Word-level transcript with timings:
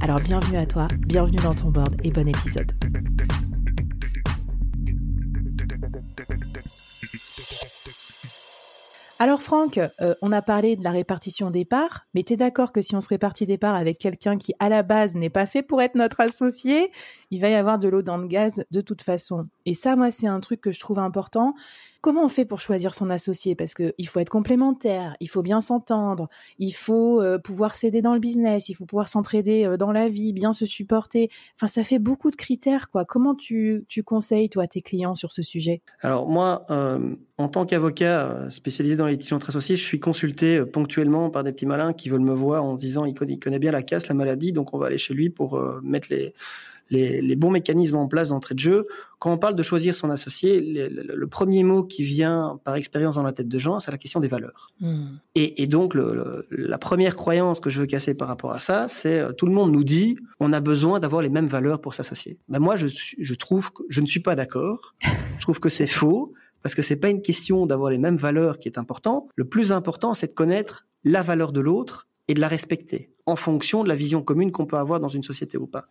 Alors 0.00 0.20
bienvenue 0.20 0.58
à 0.58 0.66
toi, 0.66 0.88
bienvenue 1.06 1.38
dans 1.38 1.54
ton 1.54 1.70
board 1.70 1.96
et 2.04 2.10
bon 2.10 2.28
épisode. 2.28 2.72
Alors 9.18 9.40
Franck, 9.40 9.78
euh, 9.78 10.14
on 10.20 10.30
a 10.32 10.42
parlé 10.42 10.76
de 10.76 10.84
la 10.84 10.90
répartition 10.90 11.50
des 11.50 11.64
parts, 11.64 12.06
mais 12.14 12.22
tu 12.22 12.34
es 12.34 12.36
d'accord 12.36 12.72
que 12.72 12.82
si 12.82 12.94
on 12.94 13.00
se 13.00 13.08
répartit 13.08 13.46
des 13.46 13.56
parts 13.58 13.74
avec 13.74 13.98
quelqu'un 13.98 14.36
qui 14.36 14.54
à 14.58 14.68
la 14.68 14.82
base 14.82 15.14
n'est 15.14 15.30
pas 15.30 15.46
fait 15.46 15.62
pour 15.62 15.80
être 15.80 15.94
notre 15.94 16.20
associé, 16.20 16.92
il 17.30 17.40
va 17.40 17.48
y 17.48 17.54
avoir 17.54 17.78
de 17.78 17.88
l'eau 17.88 18.02
dans 18.02 18.18
le 18.18 18.26
gaz 18.26 18.64
de 18.70 18.80
toute 18.80 19.02
façon. 19.02 19.48
Et 19.66 19.74
ça, 19.74 19.96
moi, 19.96 20.10
c'est 20.10 20.28
un 20.28 20.40
truc 20.40 20.60
que 20.60 20.70
je 20.70 20.80
trouve 20.80 21.00
important. 21.00 21.54
Comment 22.00 22.24
on 22.24 22.28
fait 22.28 22.44
pour 22.44 22.60
choisir 22.60 22.94
son 22.94 23.10
associé? 23.10 23.56
Parce 23.56 23.74
qu'il 23.74 24.06
faut 24.06 24.20
être 24.20 24.30
complémentaire, 24.30 25.16
il 25.18 25.28
faut 25.28 25.42
bien 25.42 25.60
s'entendre, 25.60 26.28
il 26.60 26.70
faut 26.70 27.20
euh, 27.20 27.36
pouvoir 27.36 27.74
s'aider 27.74 28.00
dans 28.00 28.14
le 28.14 28.20
business, 28.20 28.68
il 28.68 28.74
faut 28.74 28.86
pouvoir 28.86 29.08
s'entraider 29.08 29.64
euh, 29.64 29.76
dans 29.76 29.90
la 29.90 30.08
vie, 30.08 30.32
bien 30.32 30.52
se 30.52 30.66
supporter. 30.66 31.30
Enfin, 31.56 31.66
ça 31.66 31.82
fait 31.82 31.98
beaucoup 31.98 32.30
de 32.30 32.36
critères, 32.36 32.90
quoi. 32.90 33.04
Comment 33.04 33.34
tu, 33.34 33.84
conseilles, 34.04 34.48
toi, 34.48 34.68
tes 34.68 34.82
clients 34.82 35.16
sur 35.16 35.32
ce 35.32 35.42
sujet? 35.42 35.82
Alors, 36.00 36.28
moi, 36.28 36.64
euh, 36.70 37.16
en 37.38 37.48
tant 37.48 37.66
qu'avocat 37.66 38.48
spécialisé 38.50 38.94
dans 38.94 39.06
les 39.06 39.12
litiges 39.12 39.32
entre 39.32 39.48
associés, 39.48 39.74
je 39.74 39.84
suis 39.84 39.98
consulté 39.98 40.64
ponctuellement 40.64 41.28
par 41.28 41.42
des 41.42 41.50
petits 41.50 41.66
malins 41.66 41.92
qui 41.92 42.08
veulent 42.08 42.20
me 42.20 42.34
voir 42.34 42.62
en 42.62 42.74
disant 42.74 43.04
il 43.04 43.14
connaît, 43.14 43.32
il 43.32 43.40
connaît 43.40 43.58
bien 43.58 43.72
la 43.72 43.82
casse, 43.82 44.06
la 44.06 44.14
maladie, 44.14 44.52
donc 44.52 44.74
on 44.74 44.78
va 44.78 44.86
aller 44.86 44.98
chez 44.98 45.12
lui 45.12 45.28
pour 45.28 45.60
mettre 45.82 46.06
les 46.10 46.34
les, 46.90 47.36
bons 47.36 47.50
mécanismes 47.50 47.96
en 47.96 48.08
place 48.08 48.28
d'entrée 48.30 48.54
de 48.54 48.60
jeu. 48.60 48.86
Quand 49.18 49.32
on 49.32 49.38
parle 49.38 49.56
de 49.56 49.62
choisir 49.62 49.94
son 49.94 50.10
associé, 50.10 50.60
le, 50.60 51.26
premier 51.26 51.64
mot 51.64 51.82
qui 51.82 52.04
vient 52.04 52.60
par 52.64 52.76
expérience 52.76 53.16
dans 53.16 53.22
la 53.22 53.32
tête 53.32 53.48
de 53.48 53.58
gens, 53.58 53.80
c'est 53.80 53.90
la 53.90 53.98
question 53.98 54.20
des 54.20 54.28
valeurs. 54.28 54.72
Hmm. 54.80 55.16
Et, 55.34 55.66
donc, 55.66 55.96
la 56.50 56.78
première 56.78 57.16
croyance 57.16 57.60
que 57.60 57.70
je 57.70 57.80
veux 57.80 57.86
casser 57.86 58.14
par 58.14 58.28
rapport 58.28 58.52
à 58.52 58.58
ça, 58.58 58.88
c'est 58.88 59.20
euh, 59.20 59.32
tout 59.32 59.46
le 59.46 59.52
monde 59.52 59.72
nous 59.72 59.84
dit 59.84 60.16
on 60.40 60.52
a 60.52 60.60
besoin 60.60 61.00
d'avoir 61.00 61.22
les 61.22 61.28
mêmes 61.28 61.48
valeurs 61.48 61.80
pour 61.80 61.94
s'associer. 61.94 62.38
Ben 62.48 62.58
moi, 62.58 62.76
je, 62.76 62.86
je 62.86 63.34
trouve 63.34 63.72
que 63.72 63.82
je 63.88 64.00
ne 64.00 64.06
suis 64.06 64.20
pas 64.20 64.36
d'accord. 64.36 64.94
Je 65.00 65.42
trouve 65.42 65.60
que 65.60 65.68
c'est 65.68 65.86
faux 65.86 66.32
parce 66.62 66.74
que 66.74 66.82
c'est 66.82 66.96
pas 66.96 67.10
une 67.10 67.22
question 67.22 67.66
d'avoir 67.66 67.90
les 67.90 67.98
mêmes 67.98 68.16
valeurs 68.16 68.58
qui 68.58 68.68
est 68.68 68.78
important. 68.78 69.28
Le 69.36 69.44
plus 69.44 69.72
important, 69.72 70.14
c'est 70.14 70.28
de 70.28 70.32
connaître 70.32 70.86
la 71.04 71.22
valeur 71.22 71.52
de 71.52 71.60
l'autre 71.60 72.08
et 72.28 72.34
de 72.34 72.40
la 72.40 72.48
respecter 72.48 73.15
en 73.26 73.36
fonction 73.36 73.82
de 73.82 73.88
la 73.88 73.96
vision 73.96 74.22
commune 74.22 74.52
qu'on 74.52 74.66
peut 74.66 74.76
avoir 74.76 75.00
dans 75.00 75.08
une 75.08 75.22
société 75.22 75.58
ou 75.58 75.66
pas. 75.66 75.86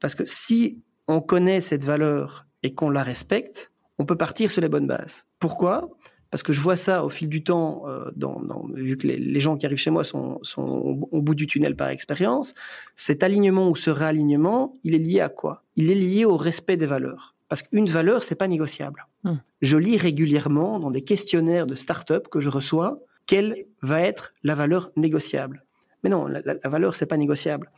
Parce 0.00 0.14
que 0.14 0.24
si 0.24 0.82
on 1.08 1.20
connaît 1.20 1.60
cette 1.60 1.84
valeur 1.84 2.46
et 2.62 2.74
qu'on 2.74 2.90
la 2.90 3.02
respecte, 3.02 3.72
on 3.98 4.06
peut 4.06 4.16
partir 4.16 4.50
sur 4.50 4.60
les 4.60 4.68
bonnes 4.68 4.86
bases. 4.86 5.24
Pourquoi? 5.38 5.90
Parce 6.30 6.42
que 6.42 6.52
je 6.52 6.60
vois 6.60 6.76
ça 6.76 7.04
au 7.04 7.08
fil 7.08 7.28
du 7.28 7.44
temps, 7.44 7.84
euh, 7.88 8.10
dans, 8.16 8.40
vu 8.74 8.96
que 8.96 9.06
les, 9.06 9.40
gens 9.40 9.56
qui 9.56 9.64
arrivent 9.64 9.78
chez 9.78 9.90
moi 9.90 10.04
sont, 10.04 10.38
sont 10.42 10.62
au, 10.62 11.22
bout 11.22 11.34
du 11.34 11.46
tunnel 11.46 11.76
par 11.76 11.88
expérience, 11.88 12.54
cet 12.96 13.22
alignement 13.22 13.68
ou 13.70 13.76
ce 13.76 13.90
réalignement, 13.90 14.74
il 14.82 14.94
est 14.94 14.98
lié 14.98 15.20
à 15.20 15.28
quoi? 15.28 15.62
Il 15.76 15.90
est 15.90 15.94
lié 15.94 16.24
au 16.24 16.36
respect 16.36 16.76
des 16.76 16.86
valeurs. 16.86 17.36
Parce 17.48 17.62
qu'une 17.62 17.86
valeur, 17.86 18.24
c'est 18.24 18.34
pas 18.34 18.48
négociable. 18.48 19.06
Hum. 19.24 19.40
Je 19.62 19.76
lis 19.76 19.96
régulièrement 19.96 20.80
dans 20.80 20.90
des 20.90 21.02
questionnaires 21.02 21.66
de 21.66 21.74
start-up 21.74 22.28
que 22.28 22.40
je 22.40 22.48
reçois 22.48 23.00
quelle 23.26 23.66
va 23.82 24.00
être 24.00 24.34
la 24.42 24.54
valeur 24.54 24.90
négociable. 24.96 25.65
Mais 26.04 26.10
non, 26.10 26.26
la, 26.26 26.40
la, 26.44 26.68
valeur, 26.68 26.96
c'est 26.96 27.06
pas 27.06 27.16
négociable. 27.16 27.70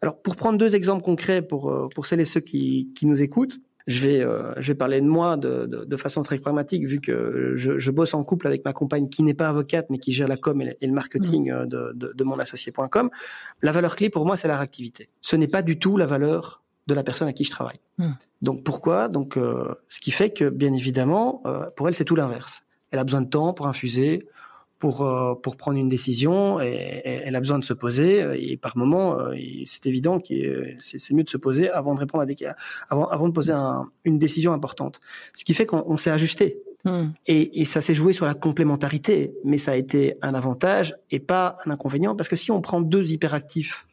Alors, 0.00 0.20
pour 0.20 0.36
prendre 0.36 0.58
deux 0.58 0.74
exemples 0.74 1.02
concrets 1.02 1.42
pour, 1.42 1.70
euh, 1.70 1.88
pour 1.94 2.06
celles 2.06 2.20
et 2.20 2.24
ceux 2.24 2.40
qui, 2.40 2.92
qui 2.94 3.06
nous 3.06 3.22
écoutent, 3.22 3.58
je 3.86 4.00
vais, 4.00 4.20
euh, 4.20 4.52
je 4.58 4.68
vais 4.68 4.74
parler 4.74 5.00
de 5.00 5.06
moi 5.06 5.36
de, 5.36 5.66
de, 5.66 5.84
de, 5.84 5.96
façon 5.96 6.22
très 6.22 6.38
pragmatique, 6.38 6.86
vu 6.86 7.00
que 7.00 7.52
je, 7.54 7.78
je, 7.78 7.90
bosse 7.90 8.14
en 8.14 8.22
couple 8.24 8.46
avec 8.46 8.64
ma 8.64 8.72
compagne 8.72 9.08
qui 9.08 9.22
n'est 9.22 9.34
pas 9.34 9.48
avocate, 9.48 9.86
mais 9.90 9.98
qui 9.98 10.12
gère 10.12 10.28
la 10.28 10.36
com 10.36 10.60
et 10.62 10.76
le, 10.86 10.92
marketing 10.92 11.50
mmh. 11.50 11.54
euh, 11.54 11.66
de, 11.66 11.92
de, 11.94 12.12
de 12.14 12.24
mon 12.24 12.38
associé.com. 12.38 13.10
La 13.62 13.72
valeur 13.72 13.96
clé 13.96 14.10
pour 14.10 14.24
moi, 14.24 14.36
c'est 14.36 14.48
la 14.48 14.56
réactivité. 14.56 15.08
Ce 15.20 15.36
n'est 15.36 15.48
pas 15.48 15.62
du 15.62 15.78
tout 15.78 15.96
la 15.96 16.06
valeur 16.06 16.62
de 16.86 16.94
la 16.94 17.02
personne 17.02 17.28
à 17.28 17.32
qui 17.32 17.44
je 17.44 17.50
travaille. 17.50 17.80
Mmh. 17.98 18.10
Donc 18.42 18.64
pourquoi? 18.64 19.08
Donc, 19.08 19.36
euh, 19.36 19.74
ce 19.88 20.00
qui 20.00 20.10
fait 20.10 20.30
que, 20.30 20.48
bien 20.48 20.72
évidemment, 20.72 21.42
pour 21.76 21.88
elle, 21.88 21.94
c'est 21.94 22.04
tout 22.04 22.16
l'inverse. 22.16 22.62
Elle 22.90 22.98
a 22.98 23.04
besoin 23.04 23.22
de 23.22 23.28
temps 23.28 23.52
pour 23.52 23.66
infuser, 23.66 24.26
pour 24.82 25.02
euh, 25.02 25.36
pour 25.36 25.54
prendre 25.56 25.78
une 25.78 25.88
décision 25.88 26.60
et, 26.60 27.02
elle 27.04 27.36
a 27.36 27.38
besoin 27.38 27.60
de 27.60 27.64
se 27.64 27.72
poser. 27.72 28.26
Et 28.36 28.56
par 28.56 28.76
moment 28.76 29.16
euh, 29.16 29.36
c'est 29.64 29.86
évident 29.86 30.18
que 30.18 30.74
c'est 30.80 31.14
mieux 31.14 31.22
de 31.22 31.28
se 31.28 31.36
poser 31.36 31.70
avant 31.70 31.94
de 31.94 32.00
répondre 32.00 32.22
à 32.22 32.26
des 32.26 32.36
avant 32.88 33.06
avant 33.06 33.28
de 33.28 33.32
poser 33.32 33.52
une 34.04 34.18
décision 34.18 34.52
importante. 34.52 35.00
Ce 35.34 35.44
qui 35.44 35.54
fait 35.54 35.66
qu'on 35.66 35.96
s'est 35.96 36.10
ajusté. 36.10 36.58
Hmm. 36.84 37.10
et, 37.28 37.60
et 37.60 37.64
ça 37.64 37.80
s'est 37.80 37.94
joué 37.94 38.12
sur 38.12 38.26
la 38.26 38.34
complémentarité. 38.34 39.36
Mais 39.44 39.56
ça 39.56 39.70
a 39.70 39.76
été 39.76 40.16
un 40.20 40.34
avantage 40.34 40.96
et 41.12 41.20
pas 41.20 41.56
un 41.64 41.70
inconvénient. 41.70 42.16
Parce 42.16 42.28
que 42.28 42.34
si 42.34 42.50
on 42.50 42.60
prend 42.60 42.80
deux 42.80 43.12
hyperactifs 43.12 43.86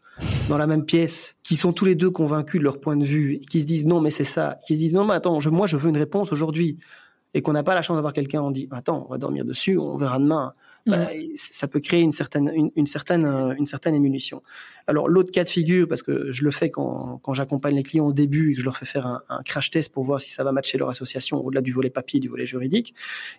dans 0.49 0.57
la 0.57 0.65
même 0.65 0.85
pièce, 0.85 1.35
qui 1.43 1.55
sont 1.55 1.71
tous 1.71 1.85
les 1.85 1.93
deux 1.93 2.09
convaincus 2.09 2.59
de 2.59 2.63
leur 2.63 2.79
point 2.79 2.97
de 2.97 3.05
vue, 3.05 3.41
qui 3.47 3.61
se 3.61 3.65
disent 3.67 3.85
non 3.85 4.01
mais 4.01 4.09
c'est 4.09 4.23
ça, 4.23 4.57
qui 4.65 4.73
se 4.73 4.79
disent 4.79 4.93
non 4.93 5.05
mais 5.05 5.13
attends, 5.13 5.39
je, 5.39 5.51
moi 5.51 5.67
je 5.67 5.77
veux 5.77 5.89
une 5.89 5.97
réponse 5.97 6.33
aujourd'hui, 6.33 6.79
et 7.33 7.41
qu'on 7.41 7.53
n'a 7.53 7.63
pas 7.63 7.75
la 7.75 7.81
chance 7.81 7.95
d'avoir 7.95 8.13
quelqu'un, 8.13 8.41
on 8.41 8.51
dit 8.51 8.67
attends, 8.71 9.05
on 9.07 9.11
va 9.11 9.17
dormir 9.17 9.45
dessus, 9.45 9.77
on 9.77 9.97
verra 9.97 10.19
demain. 10.19 10.53
Bah, 10.87 11.09
mm. 11.13 11.31
ça 11.35 11.67
peut 11.67 11.79
créer 11.79 12.01
une 12.01 12.11
certaine, 12.11 12.71
une, 12.75 12.87
certaine, 12.87 13.25
euh, 13.25 13.53
une 13.57 13.65
certaine 13.65 13.95
émulation. 13.95 14.41
Alors 14.87 15.07
l'autre 15.07 15.31
cas 15.31 15.43
de 15.43 15.49
figure, 15.49 15.87
parce 15.87 16.01
que 16.01 16.31
je 16.31 16.43
le 16.43 16.51
fais 16.51 16.69
quand, 16.71 17.19
quand 17.21 17.33
j'accompagne 17.33 17.75
les 17.75 17.83
clients 17.83 18.07
au 18.07 18.13
début 18.13 18.51
et 18.51 18.55
que 18.55 18.61
je 18.61 18.65
leur 18.65 18.77
fais 18.77 18.85
faire 18.85 19.21
un, 19.27 19.43
crash 19.43 19.69
test 19.69 19.93
pour 19.93 20.03
voir 20.03 20.19
si 20.19 20.31
ça 20.31 20.43
va 20.43 20.51
matcher 20.51 20.77
leur 20.77 20.89
association 20.89 21.45
au-delà 21.45 21.61
du 21.61 21.71
volet 21.71 21.89
papier, 21.89 22.19
du 22.19 22.29
volet 22.29 22.45
juridique, 22.45 22.95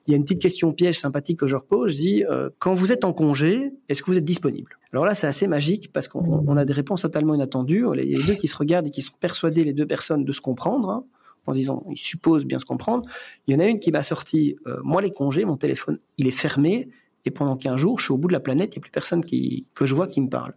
il 0.07 0.13
y 0.13 0.15
a 0.15 0.17
une 0.17 0.23
petite 0.23 0.41
question 0.41 0.73
piège 0.73 0.99
sympathique 0.99 1.41
que 1.41 1.47
je 1.47 1.57
repose. 1.57 1.93
Je 1.93 1.97
dis 1.97 2.25
euh, 2.25 2.51
quand 2.59 2.75
vous 2.75 2.93
êtes 2.93 3.05
en 3.05 3.13
congé, 3.13 3.73
est-ce 3.89 4.03
que 4.03 4.11
vous 4.11 4.19
êtes 4.19 4.25
disponible? 4.25 4.79
Alors 4.93 5.05
là, 5.05 5.15
c'est 5.15 5.27
assez 5.27 5.47
magique 5.47 5.93
parce 5.93 6.09
qu'on 6.09 6.57
a 6.57 6.65
des 6.65 6.73
réponses 6.73 7.03
totalement 7.03 7.35
inattendues. 7.35 7.85
Il 7.95 8.11
y 8.11 8.15
a 8.15 8.19
les 8.19 8.25
deux 8.25 8.35
qui 8.35 8.49
se 8.49 8.57
regardent 8.57 8.89
et 8.89 8.91
qui 8.91 9.03
sont 9.03 9.15
persuadés 9.19 9.65
les 9.65 9.73
deux 9.73 9.87
personnes 9.87 10.25
de 10.25 10.33
se 10.33 10.41
comprendre. 10.41 10.91
Hein, 10.91 11.05
en 11.47 11.53
disant, 11.53 11.85
ils 11.91 11.99
supposent 11.99 12.45
bien 12.45 12.59
se 12.59 12.65
comprendre. 12.65 13.09
Il 13.47 13.55
y 13.55 13.57
en 13.57 13.61
a 13.61 13.67
une 13.67 13.81
qui 13.81 13.93
m'a 13.93 14.03
sorti, 14.03 14.57
euh, 14.67 14.79
moi 14.83 15.03
les 15.03 15.11
congés, 15.11 15.45
mon 15.45 15.57
téléphone, 15.57 15.99
il 16.19 16.27
est 16.27 16.33
fermé, 16.33 16.89
et 17.25 17.31
pendant 17.31 17.57
15 17.57 17.77
jours, 17.77 17.99
je 17.99 18.05
suis 18.05 18.13
au 18.13 18.17
bout 18.17 18.29
de 18.29 18.33
la 18.33 18.41
planète, 18.41 18.75
il 18.75 18.79
n'y 18.79 18.81
a 18.81 18.83
plus 18.83 18.91
personne 18.91 19.25
qui, 19.25 19.67
que 19.75 19.85
je 19.87 19.95
vois 19.95 20.07
qui 20.07 20.21
me 20.21 20.29
parle. 20.29 20.55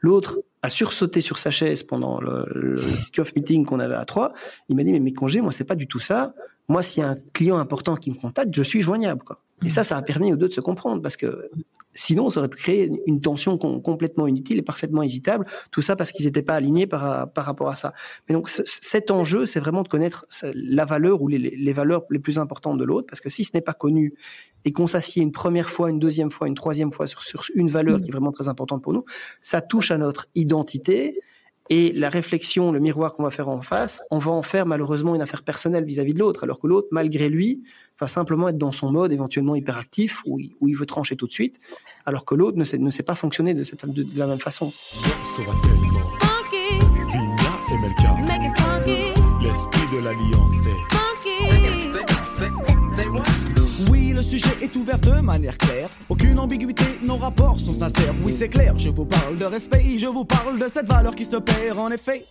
L'autre 0.00 0.40
a 0.62 0.68
sursauté 0.68 1.20
sur 1.20 1.38
sa 1.38 1.50
chaise 1.50 1.82
pendant 1.82 2.20
le, 2.20 2.46
le 2.54 2.76
kick-off 2.76 3.34
meeting 3.34 3.64
qu'on 3.64 3.80
avait 3.80 3.94
à 3.94 4.04
trois. 4.04 4.32
Il 4.68 4.76
m'a 4.76 4.84
dit, 4.84 4.92
mais 4.92 5.00
mes 5.00 5.12
congés, 5.12 5.40
moi, 5.40 5.52
c'est 5.52 5.64
pas 5.64 5.74
du 5.74 5.86
tout 5.86 5.98
ça. 5.98 6.34
Moi, 6.68 6.82
s'il 6.82 7.02
y 7.02 7.06
a 7.06 7.10
un 7.10 7.16
client 7.32 7.58
important 7.58 7.96
qui 7.96 8.10
me 8.10 8.16
contacte, 8.16 8.54
je 8.54 8.62
suis 8.62 8.82
joignable, 8.82 9.22
quoi. 9.22 9.40
Et 9.64 9.68
ça, 9.68 9.84
ça 9.84 9.96
a 9.96 10.02
permis 10.02 10.32
aux 10.32 10.36
deux 10.36 10.48
de 10.48 10.52
se 10.52 10.60
comprendre 10.60 11.02
parce 11.02 11.16
que 11.16 11.48
sinon, 11.94 12.30
ça 12.30 12.40
aurait 12.40 12.48
pu 12.48 12.58
créer 12.58 12.90
une 13.06 13.20
tension 13.20 13.58
complètement 13.58 14.26
inutile 14.26 14.58
et 14.58 14.62
parfaitement 14.62 15.02
évitable. 15.02 15.46
Tout 15.70 15.82
ça 15.82 15.96
parce 15.96 16.12
qu'ils 16.12 16.26
n'étaient 16.26 16.42
pas 16.42 16.54
alignés 16.54 16.86
par, 16.86 17.32
par 17.32 17.44
rapport 17.44 17.68
à 17.68 17.76
ça. 17.76 17.92
Mais 18.28 18.34
donc, 18.34 18.48
cet 18.48 19.10
enjeu, 19.10 19.46
c'est 19.46 19.60
vraiment 19.60 19.82
de 19.82 19.88
connaître 19.88 20.26
la 20.42 20.84
valeur 20.84 21.22
ou 21.22 21.28
les, 21.28 21.38
les 21.38 21.72
valeurs 21.72 22.04
les 22.10 22.18
plus 22.18 22.38
importantes 22.38 22.78
de 22.78 22.84
l'autre 22.84 23.06
parce 23.08 23.20
que 23.20 23.28
si 23.28 23.44
ce 23.44 23.50
n'est 23.54 23.62
pas 23.62 23.74
connu 23.74 24.14
et 24.64 24.72
qu'on 24.72 24.86
s'assied 24.86 25.22
une 25.22 25.32
première 25.32 25.70
fois, 25.70 25.90
une 25.90 25.98
deuxième 25.98 26.30
fois, 26.30 26.46
une 26.46 26.54
troisième 26.54 26.92
fois 26.92 27.06
sur, 27.06 27.22
sur 27.22 27.44
une 27.54 27.68
valeur 27.68 27.98
mmh. 27.98 28.02
qui 28.02 28.08
est 28.08 28.12
vraiment 28.12 28.32
très 28.32 28.48
importante 28.48 28.82
pour 28.82 28.92
nous, 28.92 29.04
ça 29.40 29.60
touche 29.60 29.90
à 29.90 29.98
notre 29.98 30.28
identité 30.34 31.20
et 31.70 31.92
la 31.92 32.10
réflexion, 32.10 32.72
le 32.72 32.80
miroir 32.80 33.14
qu'on 33.14 33.22
va 33.22 33.30
faire 33.30 33.48
en 33.48 33.62
face, 33.62 34.02
on 34.10 34.18
va 34.18 34.32
en 34.32 34.42
faire 34.42 34.66
malheureusement 34.66 35.14
une 35.14 35.22
affaire 35.22 35.42
personnelle 35.42 35.84
vis-à-la 35.84 36.12
de 36.12 36.18
l'autre, 36.18 36.44
alors 36.44 36.60
que 36.60 36.66
l'autre, 36.66 36.88
malgré 36.90 37.28
lui, 37.28 37.62
va 38.00 38.08
simplement 38.08 38.48
être 38.48 38.58
dans 38.58 38.72
son 38.72 38.90
mode 38.90 39.12
éventuellement 39.12 39.54
hyperactif 39.54 40.22
où 40.26 40.38
il, 40.40 40.52
où 40.60 40.68
il 40.68 40.76
veut 40.76 40.86
trancher 40.86 41.16
tout 41.16 41.26
de 41.26 41.32
suite, 41.32 41.60
alors 42.04 42.24
que 42.24 42.34
l'autre 42.34 42.58
ne 42.58 42.64
sait, 42.90 43.02
pas 43.02 43.14
fonctionner 43.14 43.54
de, 43.54 43.64
la 44.16 44.26
même 44.26 44.40
façon. 44.40 44.72
Sujet 54.38 54.64
est 54.64 54.74
ouvert 54.76 54.98
de 54.98 55.20
manière 55.20 55.58
claire. 55.58 55.90
Aucune 56.08 56.38
ambiguïté, 56.38 56.84
nos 57.02 57.18
rapports 57.18 57.60
sont 57.60 57.78
sincères. 57.78 58.14
Oui, 58.24 58.34
c'est 58.34 58.48
clair, 58.48 58.78
je 58.78 58.88
vous 58.88 59.04
parle 59.04 59.36
de 59.36 59.44
respect, 59.44 59.98
je 59.98 60.06
vous 60.06 60.24
parle 60.24 60.58
de 60.58 60.68
cette 60.68 60.88
valeur 60.88 61.14
qui 61.14 61.26
se 61.26 61.36
perd 61.36 61.78
en 61.78 61.90
effet. 61.90 62.24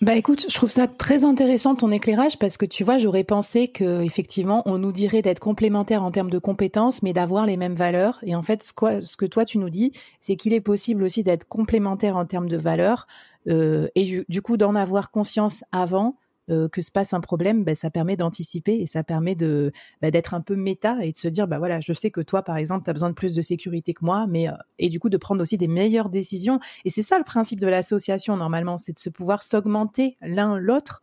Bah 0.00 0.16
écoute, 0.16 0.46
je 0.48 0.54
trouve 0.54 0.72
ça 0.72 0.88
très 0.88 1.24
intéressant 1.24 1.76
ton 1.76 1.92
éclairage 1.92 2.36
parce 2.36 2.56
que 2.56 2.66
tu 2.66 2.82
vois, 2.82 2.98
j'aurais 2.98 3.22
pensé 3.22 3.68
que 3.68 4.02
effectivement, 4.02 4.64
on 4.66 4.78
nous 4.78 4.90
dirait 4.90 5.22
d'être 5.22 5.38
complémentaires 5.38 6.02
en 6.02 6.10
termes 6.10 6.30
de 6.30 6.40
compétences, 6.40 7.00
mais 7.00 7.12
d'avoir 7.12 7.46
les 7.46 7.56
mêmes 7.56 7.74
valeurs. 7.74 8.18
Et 8.24 8.34
en 8.34 8.42
fait, 8.42 8.64
ce, 8.64 8.72
que 8.72 9.26
toi 9.26 9.44
tu 9.44 9.58
nous 9.58 9.70
dis, 9.70 9.92
c'est 10.18 10.34
qu'il 10.34 10.52
est 10.52 10.60
possible 10.60 11.04
aussi 11.04 11.22
d'être 11.22 11.46
complémentaire 11.46 12.16
en 12.16 12.26
termes 12.26 12.48
de 12.48 12.56
valeurs 12.56 13.06
euh, 13.46 13.86
et 13.94 14.24
du 14.28 14.42
coup 14.42 14.56
d'en 14.56 14.74
avoir 14.74 15.12
conscience 15.12 15.62
avant 15.70 16.16
euh, 16.50 16.68
que 16.68 16.82
se 16.82 16.90
passe 16.90 17.14
un 17.14 17.20
problème, 17.20 17.64
bah, 17.64 17.74
ça 17.74 17.88
permet 17.88 18.16
d'anticiper 18.16 18.74
et 18.74 18.84
ça 18.84 19.02
permet 19.02 19.34
de 19.34 19.72
bah, 20.02 20.10
d'être 20.10 20.34
un 20.34 20.42
peu 20.42 20.56
méta 20.56 21.02
et 21.02 21.10
de 21.10 21.16
se 21.16 21.28
dire 21.28 21.48
bah 21.48 21.56
voilà, 21.56 21.80
je 21.80 21.94
sais 21.94 22.10
que 22.10 22.20
toi 22.20 22.42
par 22.42 22.58
exemple, 22.58 22.84
tu 22.84 22.90
as 22.90 22.92
besoin 22.92 23.08
de 23.08 23.14
plus 23.14 23.32
de 23.32 23.40
sécurité 23.40 23.94
que 23.94 24.04
moi, 24.04 24.26
mais 24.28 24.48
euh, 24.48 24.52
et 24.78 24.90
du 24.90 25.00
coup 25.00 25.08
de 25.08 25.16
prendre 25.16 25.40
aussi 25.40 25.56
des 25.56 25.68
meilleures 25.68 26.10
décisions. 26.10 26.60
Et 26.84 26.90
c'est 26.90 27.02
ça 27.02 27.16
le 27.16 27.24
principe 27.24 27.60
de 27.60 27.66
l'association 27.66 28.36
normalement, 28.36 28.76
c'est 28.76 28.92
de 28.92 28.98
se 28.98 29.08
pouvoir 29.08 29.42
s'augmenter 29.42 30.18
l'un 30.20 30.58
l'autre. 30.58 31.00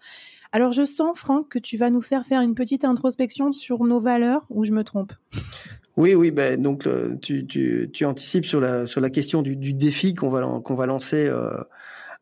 Alors 0.51 0.73
je 0.73 0.85
sens 0.85 1.17
Franck 1.17 1.49
que 1.49 1.59
tu 1.59 1.75
vas 1.75 1.89
nous 1.89 2.01
faire 2.01 2.23
faire 2.23 2.41
une 2.41 2.53
petite 2.53 2.85
introspection 2.85 3.51
sur 3.51 3.83
nos 3.83 3.99
valeurs 3.99 4.45
ou 4.51 4.63
je 4.63 4.73
me 4.73 4.83
trompe? 4.83 5.13
Oui, 5.97 6.13
oui, 6.13 6.29
ben 6.29 6.61
donc 6.61 6.85
euh, 6.85 7.15
tu, 7.19 7.47
tu, 7.47 7.89
tu, 7.91 8.05
anticipes 8.05 8.45
sur 8.45 8.61
la 8.61 8.85
sur 8.85 9.01
la 9.01 9.09
question 9.09 9.41
du, 9.41 9.55
du 9.55 9.73
défi 9.73 10.13
qu'on 10.13 10.29
va 10.29 10.59
qu'on 10.63 10.75
va 10.75 10.85
lancer 10.85 11.31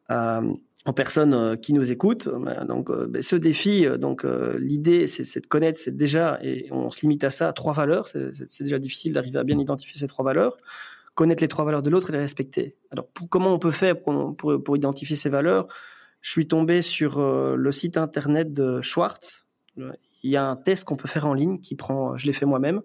à, 0.08 0.42
aux 0.86 0.94
personnes 0.94 1.34
euh, 1.34 1.56
qui 1.56 1.74
nous 1.74 1.92
écoutent. 1.92 2.28
Euh, 2.28 2.66
donc, 2.66 2.90
euh, 2.90 3.08
ben, 3.08 3.22
ce 3.22 3.36
défi, 3.36 3.86
donc 4.00 4.26
l'idée, 4.58 5.08
c'est 5.08 5.42
de 5.42 5.48
connaître, 5.48 5.80
c'est 5.80 5.96
déjà, 5.96 6.40
et 6.42 6.68
on 6.72 6.90
se 6.92 7.02
limite 7.02 7.24
à 7.24 7.30
ça, 7.30 7.54
trois 7.54 7.74
valeurs. 7.74 8.08
C'est 8.08 8.64
déjà 8.64 8.80
difficile 8.80 9.14
d'arriver 9.14 9.40
à 9.40 9.44
bien 9.44 9.60
identifier 9.60 10.00
ces 10.00 10.08
trois 10.08 10.26
valeurs. 10.26 10.58
Connaître 11.16 11.44
les 11.44 11.50
trois 11.50 11.66
valeurs 11.66 11.84
de 11.84 11.90
l'autre 11.90 12.10
et 12.10 12.14
les 12.14 12.20
respecter. 12.20 12.78
Alors, 12.92 13.08
pour, 13.08 13.30
comment 13.30 13.54
on 13.54 13.60
peut 13.60 13.72
faire 13.72 14.02
pour, 14.02 14.36
pour, 14.36 14.64
pour, 14.64 14.78
identifier 14.78 15.16
ces 15.16 15.30
valeurs? 15.30 15.68
Je 16.22 16.32
suis 16.32 16.48
tombé 16.48 16.82
sur 16.82 17.22
le 17.22 17.72
site 17.72 17.98
internet 17.98 18.52
de 18.52 18.82
Schwartz. 18.82 19.46
Il 19.78 20.32
y 20.32 20.38
a 20.38 20.46
un 20.46 20.58
test 20.58 20.84
qu'on 20.84 20.98
peut 20.98 21.08
faire 21.08 21.26
en 21.28 21.34
ligne 21.34 21.60
qui 21.60 21.76
prend, 21.76 22.18
je 22.18 22.26
l'ai 22.26 22.34
fait 22.34 22.46
moi-même, 22.46 22.82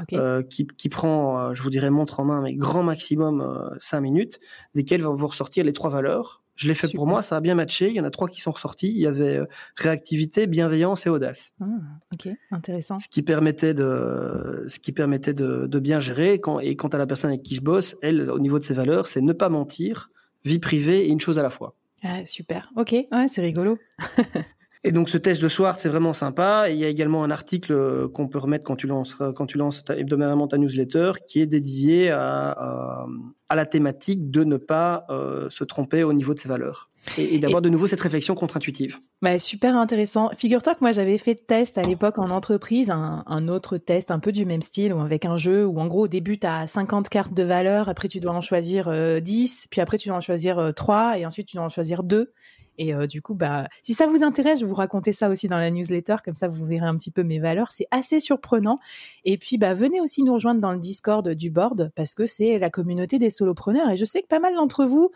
okay. 0.00 0.16
euh, 0.16 0.42
qui, 0.42 0.66
qui, 0.66 0.88
prend, 0.88 1.54
je 1.54 1.62
vous 1.62 1.70
dirais, 1.70 1.90
montre 1.90 2.20
en 2.20 2.24
main, 2.24 2.42
mais 2.42 2.54
grand 2.54 2.82
maximum 2.82 3.40
euh, 3.40 3.74
5 3.78 4.00
minutes, 4.00 4.40
desquelles 4.74 5.02
vont 5.02 5.14
vous 5.14 5.28
ressortir 5.28 5.64
les 5.64 5.72
trois 5.72 5.90
valeurs 5.90 6.41
je 6.54 6.68
l'ai 6.68 6.74
fait 6.74 6.86
Super. 6.86 6.98
pour 6.98 7.06
moi, 7.06 7.22
ça 7.22 7.36
a 7.36 7.40
bien 7.40 7.54
matché. 7.54 7.88
Il 7.88 7.94
y 7.94 8.00
en 8.00 8.04
a 8.04 8.10
trois 8.10 8.28
qui 8.28 8.40
sont 8.40 8.52
ressortis. 8.52 8.88
Il 8.88 8.98
y 8.98 9.06
avait 9.06 9.38
euh, 9.38 9.46
réactivité, 9.76 10.46
bienveillance 10.46 11.06
et 11.06 11.10
audace. 11.10 11.52
Ah, 11.60 11.66
ok, 12.14 12.28
intéressant. 12.50 12.98
Ce 12.98 13.08
qui 13.08 13.22
permettait 13.22 13.74
de, 13.74 14.64
ce 14.66 14.78
qui 14.78 14.92
permettait 14.92 15.34
de, 15.34 15.66
de 15.66 15.78
bien 15.78 16.00
gérer. 16.00 16.40
Quand, 16.40 16.60
et 16.60 16.76
quant 16.76 16.88
à 16.88 16.98
la 16.98 17.06
personne 17.06 17.30
avec 17.30 17.42
qui 17.42 17.54
je 17.54 17.62
bosse, 17.62 17.96
elle, 18.02 18.30
au 18.30 18.38
niveau 18.38 18.58
de 18.58 18.64
ses 18.64 18.74
valeurs, 18.74 19.06
c'est 19.06 19.22
ne 19.22 19.32
pas 19.32 19.48
mentir, 19.48 20.10
vie 20.44 20.58
privée 20.58 21.06
et 21.06 21.08
une 21.08 21.20
chose 21.20 21.38
à 21.38 21.42
la 21.42 21.50
fois. 21.50 21.76
Ah, 22.02 22.26
super. 22.26 22.70
Ok, 22.76 22.92
ouais, 22.92 23.28
c'est 23.28 23.42
rigolo. 23.42 23.78
Et 24.84 24.90
donc 24.90 25.08
ce 25.08 25.16
test 25.16 25.40
de 25.40 25.48
Schwartz, 25.48 25.80
c'est 25.80 25.88
vraiment 25.88 26.12
sympa. 26.12 26.68
Et 26.68 26.72
il 26.72 26.78
y 26.78 26.84
a 26.84 26.88
également 26.88 27.22
un 27.22 27.30
article 27.30 27.72
euh, 27.72 28.08
qu'on 28.08 28.28
peut 28.28 28.38
remettre 28.38 28.64
quand 28.64 28.76
tu 28.76 28.86
lances, 28.86 29.14
quand 29.14 29.46
tu 29.46 29.58
lances 29.58 29.84
ta, 29.84 29.96
hebdomadairement 29.96 30.48
ta 30.48 30.58
newsletter, 30.58 31.12
qui 31.28 31.40
est 31.40 31.46
dédié 31.46 32.10
à, 32.10 32.50
à, 32.50 33.06
à 33.48 33.54
la 33.54 33.66
thématique 33.66 34.30
de 34.30 34.44
ne 34.44 34.56
pas 34.56 35.04
euh, 35.10 35.48
se 35.50 35.62
tromper 35.62 36.02
au 36.02 36.12
niveau 36.12 36.34
de 36.34 36.40
ses 36.40 36.48
valeurs. 36.48 36.88
Et, 37.18 37.34
et 37.34 37.38
d'avoir 37.38 37.62
de 37.62 37.68
nouveau 37.68 37.88
cette 37.88 38.00
réflexion 38.00 38.34
contre-intuitive. 38.34 38.98
Bah, 39.22 39.36
super 39.38 39.76
intéressant. 39.76 40.30
Figure-toi 40.38 40.74
que 40.74 40.80
moi 40.82 40.92
j'avais 40.92 41.18
fait 41.18 41.34
test 41.34 41.76
à 41.76 41.82
l'époque 41.82 42.18
en 42.18 42.30
entreprise, 42.30 42.90
un, 42.90 43.24
un, 43.26 43.48
autre 43.48 43.76
test 43.76 44.12
un 44.12 44.20
peu 44.20 44.30
du 44.30 44.46
même 44.46 44.62
style, 44.62 44.92
ou 44.92 45.00
avec 45.00 45.24
un 45.24 45.36
jeu 45.36 45.66
où 45.66 45.80
en 45.80 45.88
gros 45.88 46.04
au 46.04 46.08
début 46.08 46.38
tu 46.38 46.46
as 46.46 46.66
50 46.68 47.08
cartes 47.08 47.34
de 47.34 47.42
valeurs, 47.42 47.88
après 47.88 48.06
tu 48.06 48.20
dois 48.20 48.32
en 48.32 48.40
choisir 48.40 48.86
euh, 48.86 49.18
10, 49.18 49.66
puis 49.68 49.80
après 49.80 49.98
tu 49.98 50.08
dois 50.08 50.16
en 50.16 50.20
choisir 50.20 50.58
euh, 50.58 50.72
3, 50.72 51.18
et 51.18 51.26
ensuite 51.26 51.48
tu 51.48 51.56
dois 51.56 51.64
en 51.64 51.68
choisir 51.68 52.04
2. 52.04 52.32
Et 52.78 52.94
euh, 52.94 53.06
du 53.06 53.22
coup, 53.22 53.34
bah, 53.34 53.68
si 53.82 53.94
ça 53.94 54.06
vous 54.06 54.22
intéresse, 54.22 54.60
je 54.60 54.64
vais 54.64 54.68
vous 54.68 54.74
raconter 54.74 55.12
ça 55.12 55.28
aussi 55.28 55.48
dans 55.48 55.58
la 55.58 55.70
newsletter, 55.70 56.16
comme 56.24 56.34
ça 56.34 56.48
vous 56.48 56.64
verrez 56.64 56.86
un 56.86 56.96
petit 56.96 57.10
peu 57.10 57.22
mes 57.22 57.38
valeurs. 57.38 57.72
C'est 57.72 57.86
assez 57.90 58.20
surprenant. 58.20 58.78
Et 59.24 59.38
puis, 59.38 59.58
bah, 59.58 59.74
venez 59.74 60.00
aussi 60.00 60.22
nous 60.22 60.32
rejoindre 60.32 60.60
dans 60.60 60.72
le 60.72 60.78
Discord 60.78 61.28
du 61.28 61.50
board 61.50 61.92
parce 61.94 62.14
que 62.14 62.26
c'est 62.26 62.58
la 62.58 62.70
communauté 62.70 63.18
des 63.18 63.30
solopreneurs. 63.30 63.90
Et 63.90 63.96
je 63.96 64.04
sais 64.04 64.22
que 64.22 64.28
pas 64.28 64.40
mal 64.40 64.54
d'entre 64.54 64.84
vous 64.84 65.10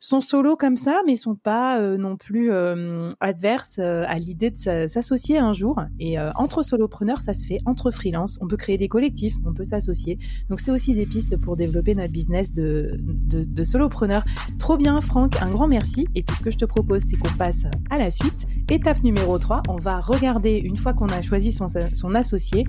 sont 0.00 0.20
solo 0.20 0.56
comme 0.56 0.76
ça, 0.76 1.02
mais 1.06 1.16
sont 1.16 1.34
pas 1.34 1.80
euh, 1.80 1.96
non 1.96 2.16
plus 2.16 2.52
euh, 2.52 3.12
adverses 3.20 3.78
euh, 3.78 4.04
à 4.06 4.18
l'idée 4.18 4.50
de 4.50 4.56
s'associer 4.56 5.38
un 5.38 5.52
jour. 5.52 5.80
Et 5.98 6.18
euh, 6.18 6.30
entre 6.36 6.62
solopreneurs, 6.62 7.20
ça 7.20 7.34
se 7.34 7.46
fait 7.46 7.60
entre 7.66 7.90
freelance. 7.90 8.38
On 8.40 8.46
peut 8.46 8.56
créer 8.56 8.78
des 8.78 8.88
collectifs, 8.88 9.34
on 9.44 9.52
peut 9.52 9.64
s'associer. 9.64 10.18
Donc 10.48 10.60
c'est 10.60 10.70
aussi 10.70 10.94
des 10.94 11.06
pistes 11.06 11.36
pour 11.36 11.56
développer 11.56 11.94
notre 11.94 12.12
business 12.12 12.52
de, 12.52 12.98
de, 13.00 13.42
de 13.44 13.62
solopreneur. 13.62 14.24
Trop 14.58 14.76
bien, 14.76 15.00
Franck, 15.00 15.40
un 15.42 15.50
grand 15.50 15.68
merci. 15.68 16.06
Et 16.14 16.22
puis 16.22 16.36
ce 16.36 16.42
que 16.42 16.50
je 16.50 16.58
te 16.58 16.64
propose, 16.64 17.02
c'est 17.02 17.16
qu'on 17.16 17.36
passe 17.36 17.64
à 17.90 17.98
la 17.98 18.10
suite. 18.10 18.46
Étape 18.70 19.02
numéro 19.02 19.38
3, 19.38 19.62
on 19.68 19.76
va 19.76 19.98
regarder, 19.98 20.58
une 20.58 20.76
fois 20.76 20.92
qu'on 20.92 21.08
a 21.08 21.22
choisi 21.22 21.52
son, 21.52 22.14
associé, 22.14 22.66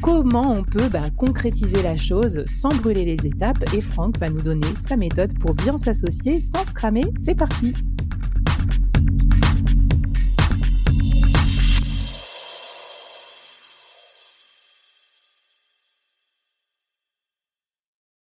comment 0.00 0.52
on 0.52 0.62
peut 0.62 0.88
bah, 0.88 1.10
concrétiser 1.16 1.82
la 1.82 1.96
chose 1.96 2.44
sans 2.46 2.68
brûler 2.68 3.04
les 3.04 3.26
étapes. 3.26 3.64
Et 3.74 3.80
Franck 3.80 4.16
va 4.18 4.30
nous 4.30 4.42
donner 4.42 4.68
sa 4.78 4.96
méthode 4.96 5.36
pour 5.40 5.54
bien 5.54 5.76
s'associer 5.76 6.42
sans 6.42 6.64
cramer. 6.72 7.04
C'est 7.18 7.34
parti 7.34 7.74